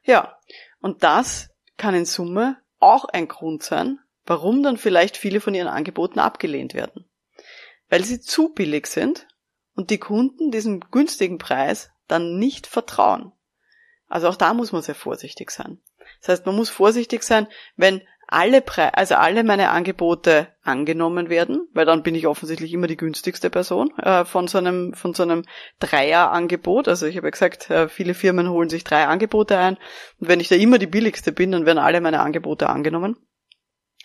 Ja, 0.03 0.37
und 0.81 1.03
das 1.03 1.52
kann 1.77 1.95
in 1.95 2.05
Summe 2.05 2.57
auch 2.79 3.05
ein 3.05 3.27
Grund 3.27 3.63
sein, 3.63 3.99
warum 4.25 4.63
dann 4.63 4.77
vielleicht 4.77 5.17
viele 5.17 5.41
von 5.41 5.53
ihren 5.53 5.67
Angeboten 5.67 6.19
abgelehnt 6.19 6.73
werden. 6.73 7.05
Weil 7.89 8.03
sie 8.03 8.19
zu 8.19 8.49
billig 8.49 8.87
sind 8.87 9.27
und 9.75 9.89
die 9.89 9.97
Kunden 9.97 10.51
diesem 10.51 10.79
günstigen 10.79 11.37
Preis 11.37 11.89
dann 12.07 12.37
nicht 12.37 12.67
vertrauen. 12.67 13.31
Also 14.07 14.27
auch 14.27 14.35
da 14.35 14.53
muss 14.53 14.71
man 14.71 14.81
sehr 14.81 14.95
vorsichtig 14.95 15.51
sein. 15.51 15.81
Das 16.19 16.29
heißt, 16.29 16.45
man 16.45 16.55
muss 16.55 16.69
vorsichtig 16.69 17.23
sein, 17.23 17.47
wenn 17.75 18.01
alle 18.27 18.61
Pre 18.61 18.95
also 18.95 19.15
alle 19.15 19.43
meine 19.43 19.69
Angebote 19.69 20.47
angenommen 20.63 21.29
werden, 21.29 21.67
weil 21.73 21.85
dann 21.85 22.03
bin 22.03 22.15
ich 22.15 22.27
offensichtlich 22.27 22.73
immer 22.73 22.87
die 22.87 22.97
günstigste 22.97 23.49
Person 23.49 23.91
äh, 23.97 24.25
von 24.25 24.47
so 24.47 24.57
einem 24.57 24.93
von 24.93 25.13
so 25.13 25.23
einem 25.23 25.43
Dreier-Angebot. 25.79 26.87
Also 26.87 27.05
ich 27.05 27.17
habe 27.17 27.27
ja 27.27 27.31
gesagt, 27.31 27.69
äh, 27.69 27.89
viele 27.89 28.13
Firmen 28.13 28.49
holen 28.49 28.69
sich 28.69 28.83
drei 28.83 29.05
Angebote 29.05 29.57
ein 29.57 29.77
und 30.19 30.27
wenn 30.27 30.39
ich 30.39 30.47
da 30.47 30.55
immer 30.55 30.79
die 30.79 30.87
billigste 30.87 31.31
bin, 31.31 31.51
dann 31.51 31.65
werden 31.65 31.79
alle 31.79 32.01
meine 32.01 32.21
Angebote 32.21 32.69
angenommen. 32.69 33.17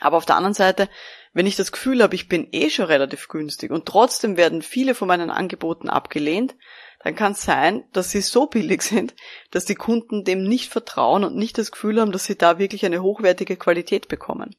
Aber 0.01 0.17
auf 0.17 0.27
der 0.27 0.37
anderen 0.37 0.55
Seite, 0.55 0.89
wenn 1.33 1.47
ich 1.47 1.57
das 1.57 1.73
Gefühl 1.73 2.03
habe, 2.03 2.15
ich 2.15 2.29
bin 2.29 2.49
eh 2.53 2.71
schon 2.71 2.87
relativ 2.87 3.29
günstig 3.29 3.71
und 3.71 3.87
trotzdem 3.87 4.37
werden 4.37 4.63
viele 4.63 4.95
von 4.95 5.09
meinen 5.09 5.31
Angeboten 5.31 5.89
abgelehnt, 5.89 6.55
dann 7.01 7.15
kann 7.15 7.33
es 7.33 7.43
sein, 7.43 7.85
dass 7.93 8.11
sie 8.11 8.21
so 8.21 8.47
billig 8.47 8.83
sind, 8.83 9.15
dass 9.51 9.65
die 9.65 9.77
Kunden 9.77 10.25
dem 10.25 10.43
nicht 10.43 10.71
vertrauen 10.71 11.25
und 11.25 11.37
nicht 11.37 11.59
das 11.59 11.71
Gefühl 11.71 12.01
haben, 12.01 12.13
dass 12.13 12.25
sie 12.25 12.37
da 12.37 12.59
wirklich 12.59 12.85
eine 12.85 13.03
hochwertige 13.03 13.57
Qualität 13.57 14.09
bekommen. 14.09 14.57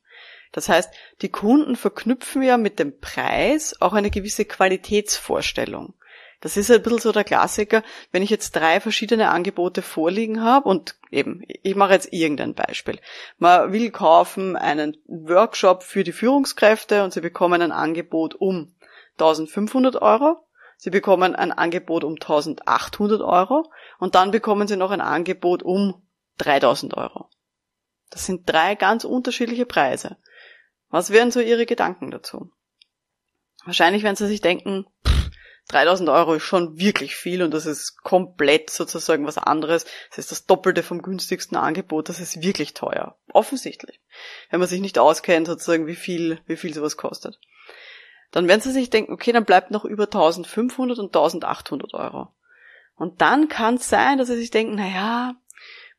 Das 0.51 0.69
heißt, 0.69 0.91
die 1.21 1.29
Kunden 1.29 1.75
verknüpfen 1.75 2.41
ja 2.41 2.57
mit 2.57 2.79
dem 2.79 2.99
Preis 2.99 3.75
auch 3.81 3.93
eine 3.93 4.09
gewisse 4.09 4.45
Qualitätsvorstellung. 4.45 5.93
Das 6.41 6.55
ist 6.55 6.71
ein 6.71 6.81
bisschen 6.81 6.99
so 6.99 7.11
der 7.11 7.25
Klassiker, 7.25 7.83
wenn 8.11 8.23
ich 8.23 8.29
jetzt 8.29 8.55
drei 8.55 8.79
verschiedene 8.79 9.29
Angebote 9.29 9.81
vorliegen 9.81 10.41
habe 10.41 10.69
und 10.69 10.95
eben, 11.11 11.43
ich 11.47 11.75
mache 11.75 11.93
jetzt 11.93 12.13
irgendein 12.13 12.53
Beispiel. 12.53 12.99
Man 13.37 13.73
will 13.73 13.91
kaufen 13.91 14.55
einen 14.55 14.97
Workshop 15.05 15.83
für 15.83 16.05
die 16.05 16.13
Führungskräfte 16.13 17.03
und 17.03 17.11
sie 17.11 17.19
bekommen 17.19 17.61
ein 17.61 17.73
Angebot 17.73 18.35
um 18.35 18.73
1500 19.17 20.01
Euro 20.01 20.37
Sie 20.81 20.91
bekommen 20.91 21.35
ein 21.35 21.51
Angebot 21.51 22.05
um 22.05 22.13
1800 22.13 23.19
Euro 23.19 23.69
und 23.99 24.15
dann 24.15 24.31
bekommen 24.31 24.65
Sie 24.65 24.77
noch 24.77 24.91
ein 24.91 25.01
Angebot 25.01 25.61
um 25.61 26.07
3000 26.37 26.95
Euro. 26.95 27.29
Das 28.09 28.25
sind 28.25 28.49
drei 28.49 28.75
ganz 28.75 29.03
unterschiedliche 29.03 29.65
Preise. 29.65 30.15
Was 30.87 31.09
wären 31.09 31.31
so 31.31 31.41
Ihre 31.41 31.65
Gedanken 31.65 32.11
dazu? 32.11 32.53
Wahrscheinlich 33.65 34.03
werden 34.03 34.15
Sie 34.15 34.27
sich 34.27 34.39
denken, 34.39 34.85
pff, 35.05 35.31
3000 35.67 36.07
Euro 36.07 36.35
ist 36.35 36.43
schon 36.43 36.79
wirklich 36.79 37.17
viel 37.17 37.43
und 37.43 37.53
das 37.53 37.65
ist 37.65 38.01
komplett 38.01 38.69
sozusagen 38.69 39.27
was 39.27 39.37
anderes. 39.37 39.85
Das 40.11 40.19
ist 40.19 40.31
das 40.31 40.45
Doppelte 40.45 40.81
vom 40.81 41.01
günstigsten 41.01 41.57
Angebot. 41.57 42.07
Das 42.07 42.21
ist 42.21 42.41
wirklich 42.41 42.73
teuer. 42.73 43.19
Offensichtlich. 43.33 43.99
Wenn 44.49 44.61
man 44.61 44.69
sich 44.69 44.79
nicht 44.79 44.97
auskennt, 44.97 45.47
sozusagen, 45.47 45.87
wie 45.87 45.97
viel, 45.97 46.39
wie 46.45 46.55
viel 46.55 46.73
sowas 46.73 46.95
kostet 46.95 47.37
dann 48.31 48.47
werden 48.47 48.61
sie 48.61 48.71
sich 48.71 48.89
denken, 48.89 49.13
okay, 49.13 49.31
dann 49.31 49.45
bleibt 49.45 49.71
noch 49.71 49.85
über 49.85 50.03
1500 50.03 50.99
und 50.99 51.07
1800 51.07 51.93
Euro. 51.93 52.27
Und 52.95 53.21
dann 53.21 53.47
kann 53.47 53.75
es 53.75 53.89
sein, 53.89 54.17
dass 54.17 54.27
sie 54.27 54.35
sich 54.35 54.51
denken, 54.51 54.75
na 54.75 54.87
ja, 54.87 55.33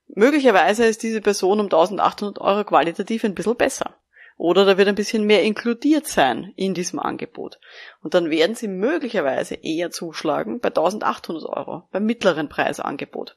möglicherweise 0.08 0.84
ist 0.84 1.02
diese 1.02 1.20
Person 1.20 1.60
um 1.60 1.66
1800 1.66 2.38
Euro 2.40 2.64
qualitativ 2.64 3.24
ein 3.24 3.34
bisschen 3.34 3.56
besser. 3.56 3.96
Oder 4.36 4.64
da 4.64 4.78
wird 4.78 4.88
ein 4.88 4.94
bisschen 4.94 5.26
mehr 5.26 5.42
inkludiert 5.42 6.06
sein 6.06 6.54
in 6.56 6.72
diesem 6.72 6.98
Angebot. 6.98 7.60
Und 8.02 8.14
dann 8.14 8.30
werden 8.30 8.54
sie 8.54 8.68
möglicherweise 8.68 9.54
eher 9.54 9.90
zuschlagen 9.90 10.60
bei 10.60 10.68
1800 10.68 11.44
Euro, 11.44 11.82
beim 11.92 12.06
mittleren 12.06 12.48
Preisangebot. 12.48 13.36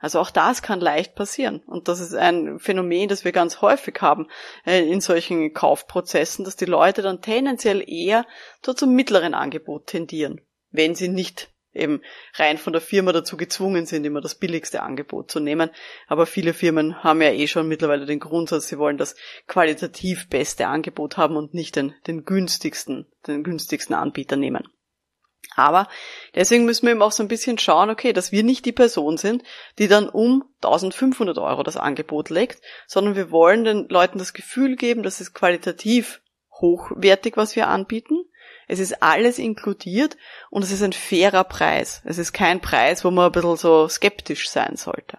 Also 0.00 0.18
auch 0.18 0.30
das 0.30 0.62
kann 0.62 0.80
leicht 0.80 1.14
passieren. 1.14 1.62
Und 1.66 1.86
das 1.86 2.00
ist 2.00 2.14
ein 2.14 2.58
Phänomen, 2.58 3.08
das 3.08 3.24
wir 3.24 3.32
ganz 3.32 3.60
häufig 3.60 4.00
haben 4.00 4.28
äh, 4.66 4.82
in 4.82 5.00
solchen 5.00 5.52
Kaufprozessen, 5.52 6.44
dass 6.44 6.56
die 6.56 6.64
Leute 6.64 7.02
dann 7.02 7.20
tendenziell 7.20 7.84
eher 7.86 8.26
so 8.64 8.72
zum 8.72 8.94
mittleren 8.94 9.34
Angebot 9.34 9.86
tendieren, 9.86 10.40
wenn 10.70 10.94
sie 10.94 11.08
nicht 11.08 11.50
eben 11.72 12.02
rein 12.34 12.58
von 12.58 12.72
der 12.72 12.82
Firma 12.82 13.12
dazu 13.12 13.36
gezwungen 13.36 13.86
sind, 13.86 14.04
immer 14.04 14.20
das 14.20 14.34
billigste 14.34 14.82
Angebot 14.82 15.30
zu 15.30 15.38
nehmen. 15.38 15.70
Aber 16.08 16.26
viele 16.26 16.54
Firmen 16.54 17.04
haben 17.04 17.22
ja 17.22 17.30
eh 17.30 17.46
schon 17.46 17.68
mittlerweile 17.68 18.06
den 18.06 18.20
Grundsatz, 18.20 18.68
sie 18.68 18.78
wollen 18.78 18.98
das 18.98 19.14
qualitativ 19.46 20.28
beste 20.28 20.66
Angebot 20.66 21.16
haben 21.16 21.36
und 21.36 21.54
nicht 21.54 21.76
den, 21.76 21.94
den 22.06 22.24
günstigsten, 22.24 23.06
den 23.26 23.44
günstigsten 23.44 23.94
Anbieter 23.94 24.36
nehmen. 24.36 24.64
Aber 25.56 25.88
deswegen 26.34 26.64
müssen 26.64 26.86
wir 26.86 26.92
eben 26.92 27.02
auch 27.02 27.12
so 27.12 27.22
ein 27.22 27.28
bisschen 27.28 27.58
schauen, 27.58 27.90
okay, 27.90 28.12
dass 28.12 28.32
wir 28.32 28.42
nicht 28.42 28.64
die 28.64 28.72
Person 28.72 29.16
sind, 29.16 29.42
die 29.78 29.88
dann 29.88 30.08
um 30.08 30.44
1500 30.62 31.38
Euro 31.38 31.62
das 31.62 31.76
Angebot 31.76 32.30
legt, 32.30 32.62
sondern 32.86 33.16
wir 33.16 33.30
wollen 33.30 33.64
den 33.64 33.88
Leuten 33.88 34.18
das 34.18 34.32
Gefühl 34.32 34.76
geben, 34.76 35.02
dass 35.02 35.20
es 35.20 35.34
qualitativ 35.34 36.20
hochwertig, 36.60 37.36
was 37.36 37.56
wir 37.56 37.68
anbieten. 37.68 38.24
Es 38.68 38.78
ist 38.78 39.02
alles 39.02 39.38
inkludiert 39.38 40.16
und 40.50 40.62
es 40.62 40.70
ist 40.70 40.82
ein 40.82 40.92
fairer 40.92 41.44
Preis. 41.44 42.02
Es 42.04 42.18
ist 42.18 42.32
kein 42.32 42.60
Preis, 42.60 43.04
wo 43.04 43.10
man 43.10 43.26
ein 43.26 43.32
bisschen 43.32 43.56
so 43.56 43.88
skeptisch 43.88 44.48
sein 44.48 44.76
sollte. 44.76 45.18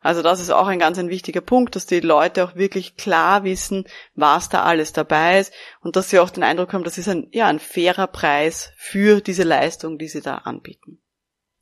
Also 0.00 0.22
das 0.22 0.40
ist 0.40 0.50
auch 0.50 0.66
ein 0.66 0.78
ganz 0.78 0.98
ein 0.98 1.10
wichtiger 1.10 1.42
Punkt, 1.42 1.76
dass 1.76 1.86
die 1.86 2.00
Leute 2.00 2.44
auch 2.44 2.54
wirklich 2.54 2.96
klar 2.96 3.44
wissen, 3.44 3.84
was 4.14 4.48
da 4.48 4.62
alles 4.62 4.92
dabei 4.94 5.40
ist 5.40 5.52
und 5.82 5.94
dass 5.96 6.08
sie 6.08 6.18
auch 6.18 6.30
den 6.30 6.42
Eindruck 6.42 6.72
haben, 6.72 6.84
das 6.84 6.96
ist 6.96 7.08
ein, 7.08 7.28
ja, 7.32 7.46
ein 7.46 7.58
fairer 7.58 8.06
Preis 8.06 8.72
für 8.76 9.20
diese 9.20 9.42
Leistung, 9.42 9.98
die 9.98 10.08
sie 10.08 10.22
da 10.22 10.36
anbieten. 10.36 11.02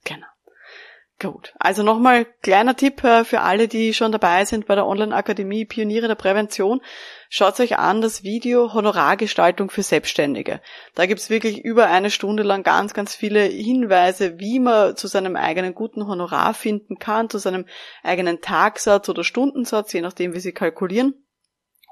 Genau. 0.05 0.27
Gut. 1.21 1.53
Also 1.59 1.83
nochmal 1.83 2.27
kleiner 2.43 2.77
Tipp 2.77 3.03
äh, 3.03 3.25
für 3.25 3.41
alle, 3.41 3.67
die 3.67 3.93
schon 3.93 4.13
dabei 4.13 4.45
sind 4.45 4.67
bei 4.67 4.77
der 4.77 4.87
Online-Akademie 4.87 5.65
Pioniere 5.65 6.07
der 6.07 6.15
Prävention. 6.15 6.81
Schaut 7.31 7.61
euch 7.61 7.79
an 7.79 8.01
das 8.01 8.23
Video 8.23 8.73
Honorargestaltung 8.73 9.69
für 9.69 9.83
Selbstständige. 9.83 10.63
Da 10.95 11.05
gibt's 11.05 11.29
wirklich 11.29 11.63
über 11.63 11.89
eine 11.89 12.11
Stunde 12.11 12.43
lang 12.43 12.63
ganz, 12.63 12.95
ganz 12.95 13.15
viele 13.15 13.43
Hinweise, 13.43 14.39
wie 14.39 14.59
man 14.59 14.97
zu 14.97 15.09
seinem 15.09 15.37
eigenen 15.37 15.75
guten 15.75 16.07
Honorar 16.07 16.55
finden 16.55 16.99
kann, 16.99 17.29
zu 17.29 17.37
seinem 17.37 17.67
eigenen 18.03 18.41
Tagsatz 18.41 19.11
oder 19.11 19.25
Stundensatz, 19.25 19.93
je 19.93 20.01
nachdem, 20.01 20.33
wie 20.33 20.41
sie 20.41 20.53
kalkulieren. 20.53 21.23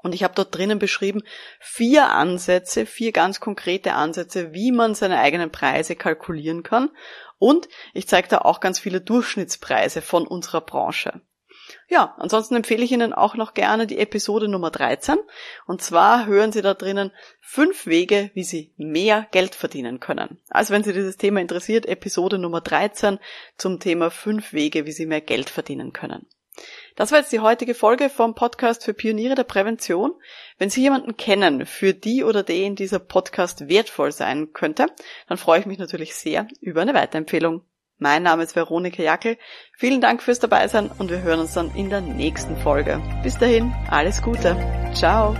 Und 0.01 0.15
ich 0.15 0.23
habe 0.23 0.33
dort 0.33 0.55
drinnen 0.55 0.79
beschrieben 0.79 1.21
vier 1.59 2.09
Ansätze, 2.09 2.87
vier 2.87 3.11
ganz 3.11 3.39
konkrete 3.39 3.93
Ansätze, 3.93 4.53
wie 4.53 4.71
man 4.71 4.95
seine 4.95 5.19
eigenen 5.19 5.51
Preise 5.51 5.95
kalkulieren 5.95 6.63
kann. 6.63 6.89
Und 7.37 7.67
ich 7.93 8.07
zeige 8.07 8.27
da 8.27 8.39
auch 8.39 8.59
ganz 8.59 8.79
viele 8.79 9.01
Durchschnittspreise 9.01 10.01
von 10.01 10.25
unserer 10.25 10.61
Branche. 10.61 11.21
Ja, 11.89 12.15
ansonsten 12.17 12.55
empfehle 12.55 12.83
ich 12.83 12.91
Ihnen 12.91 13.13
auch 13.13 13.35
noch 13.35 13.53
gerne 13.53 13.87
die 13.87 13.99
Episode 13.99 14.47
Nummer 14.47 14.71
13. 14.71 15.17
Und 15.65 15.81
zwar 15.81 16.25
hören 16.25 16.51
Sie 16.51 16.61
da 16.61 16.73
drinnen 16.73 17.11
fünf 17.39 17.85
Wege, 17.85 18.31
wie 18.33 18.43
Sie 18.43 18.73
mehr 18.77 19.27
Geld 19.31 19.55
verdienen 19.55 19.99
können. 19.99 20.39
Also 20.49 20.73
wenn 20.73 20.83
Sie 20.83 20.93
dieses 20.93 21.17
Thema 21.17 21.41
interessiert, 21.41 21.85
Episode 21.85 22.37
Nummer 22.37 22.61
13 22.61 23.19
zum 23.57 23.79
Thema 23.79 24.09
fünf 24.11 24.53
Wege, 24.53 24.85
wie 24.85 24.91
Sie 24.91 25.05
mehr 25.05 25.21
Geld 25.21 25.49
verdienen 25.49 25.93
können. 25.93 26.25
Das 26.95 27.11
war 27.11 27.19
jetzt 27.19 27.31
die 27.31 27.39
heutige 27.39 27.75
Folge 27.75 28.09
vom 28.09 28.33
Podcast 28.33 28.83
für 28.83 28.93
Pioniere 28.93 29.35
der 29.35 29.43
Prävention. 29.43 30.13
Wenn 30.57 30.69
Sie 30.69 30.81
jemanden 30.81 31.15
kennen, 31.15 31.65
für 31.65 31.93
die 31.93 32.23
oder 32.23 32.43
den 32.43 32.75
dieser 32.75 32.99
Podcast 32.99 33.69
wertvoll 33.69 34.11
sein 34.11 34.53
könnte, 34.53 34.87
dann 35.27 35.37
freue 35.37 35.59
ich 35.59 35.65
mich 35.67 35.77
natürlich 35.77 36.15
sehr 36.15 36.47
über 36.59 36.81
eine 36.81 36.95
Weiterempfehlung. 36.95 37.61
Mein 37.99 38.23
Name 38.23 38.43
ist 38.43 38.55
Veronika 38.55 39.01
Jackel. 39.01 39.37
Vielen 39.75 40.01
Dank 40.01 40.21
fürs 40.21 40.39
Dabeisein 40.39 40.91
und 40.97 41.09
wir 41.09 41.21
hören 41.21 41.39
uns 41.39 41.53
dann 41.53 41.73
in 41.75 41.89
der 41.89 42.01
nächsten 42.01 42.57
Folge. 42.57 43.01
Bis 43.23 43.37
dahin, 43.37 43.73
alles 43.89 44.21
Gute. 44.21 44.55
Ciao. 44.93 45.35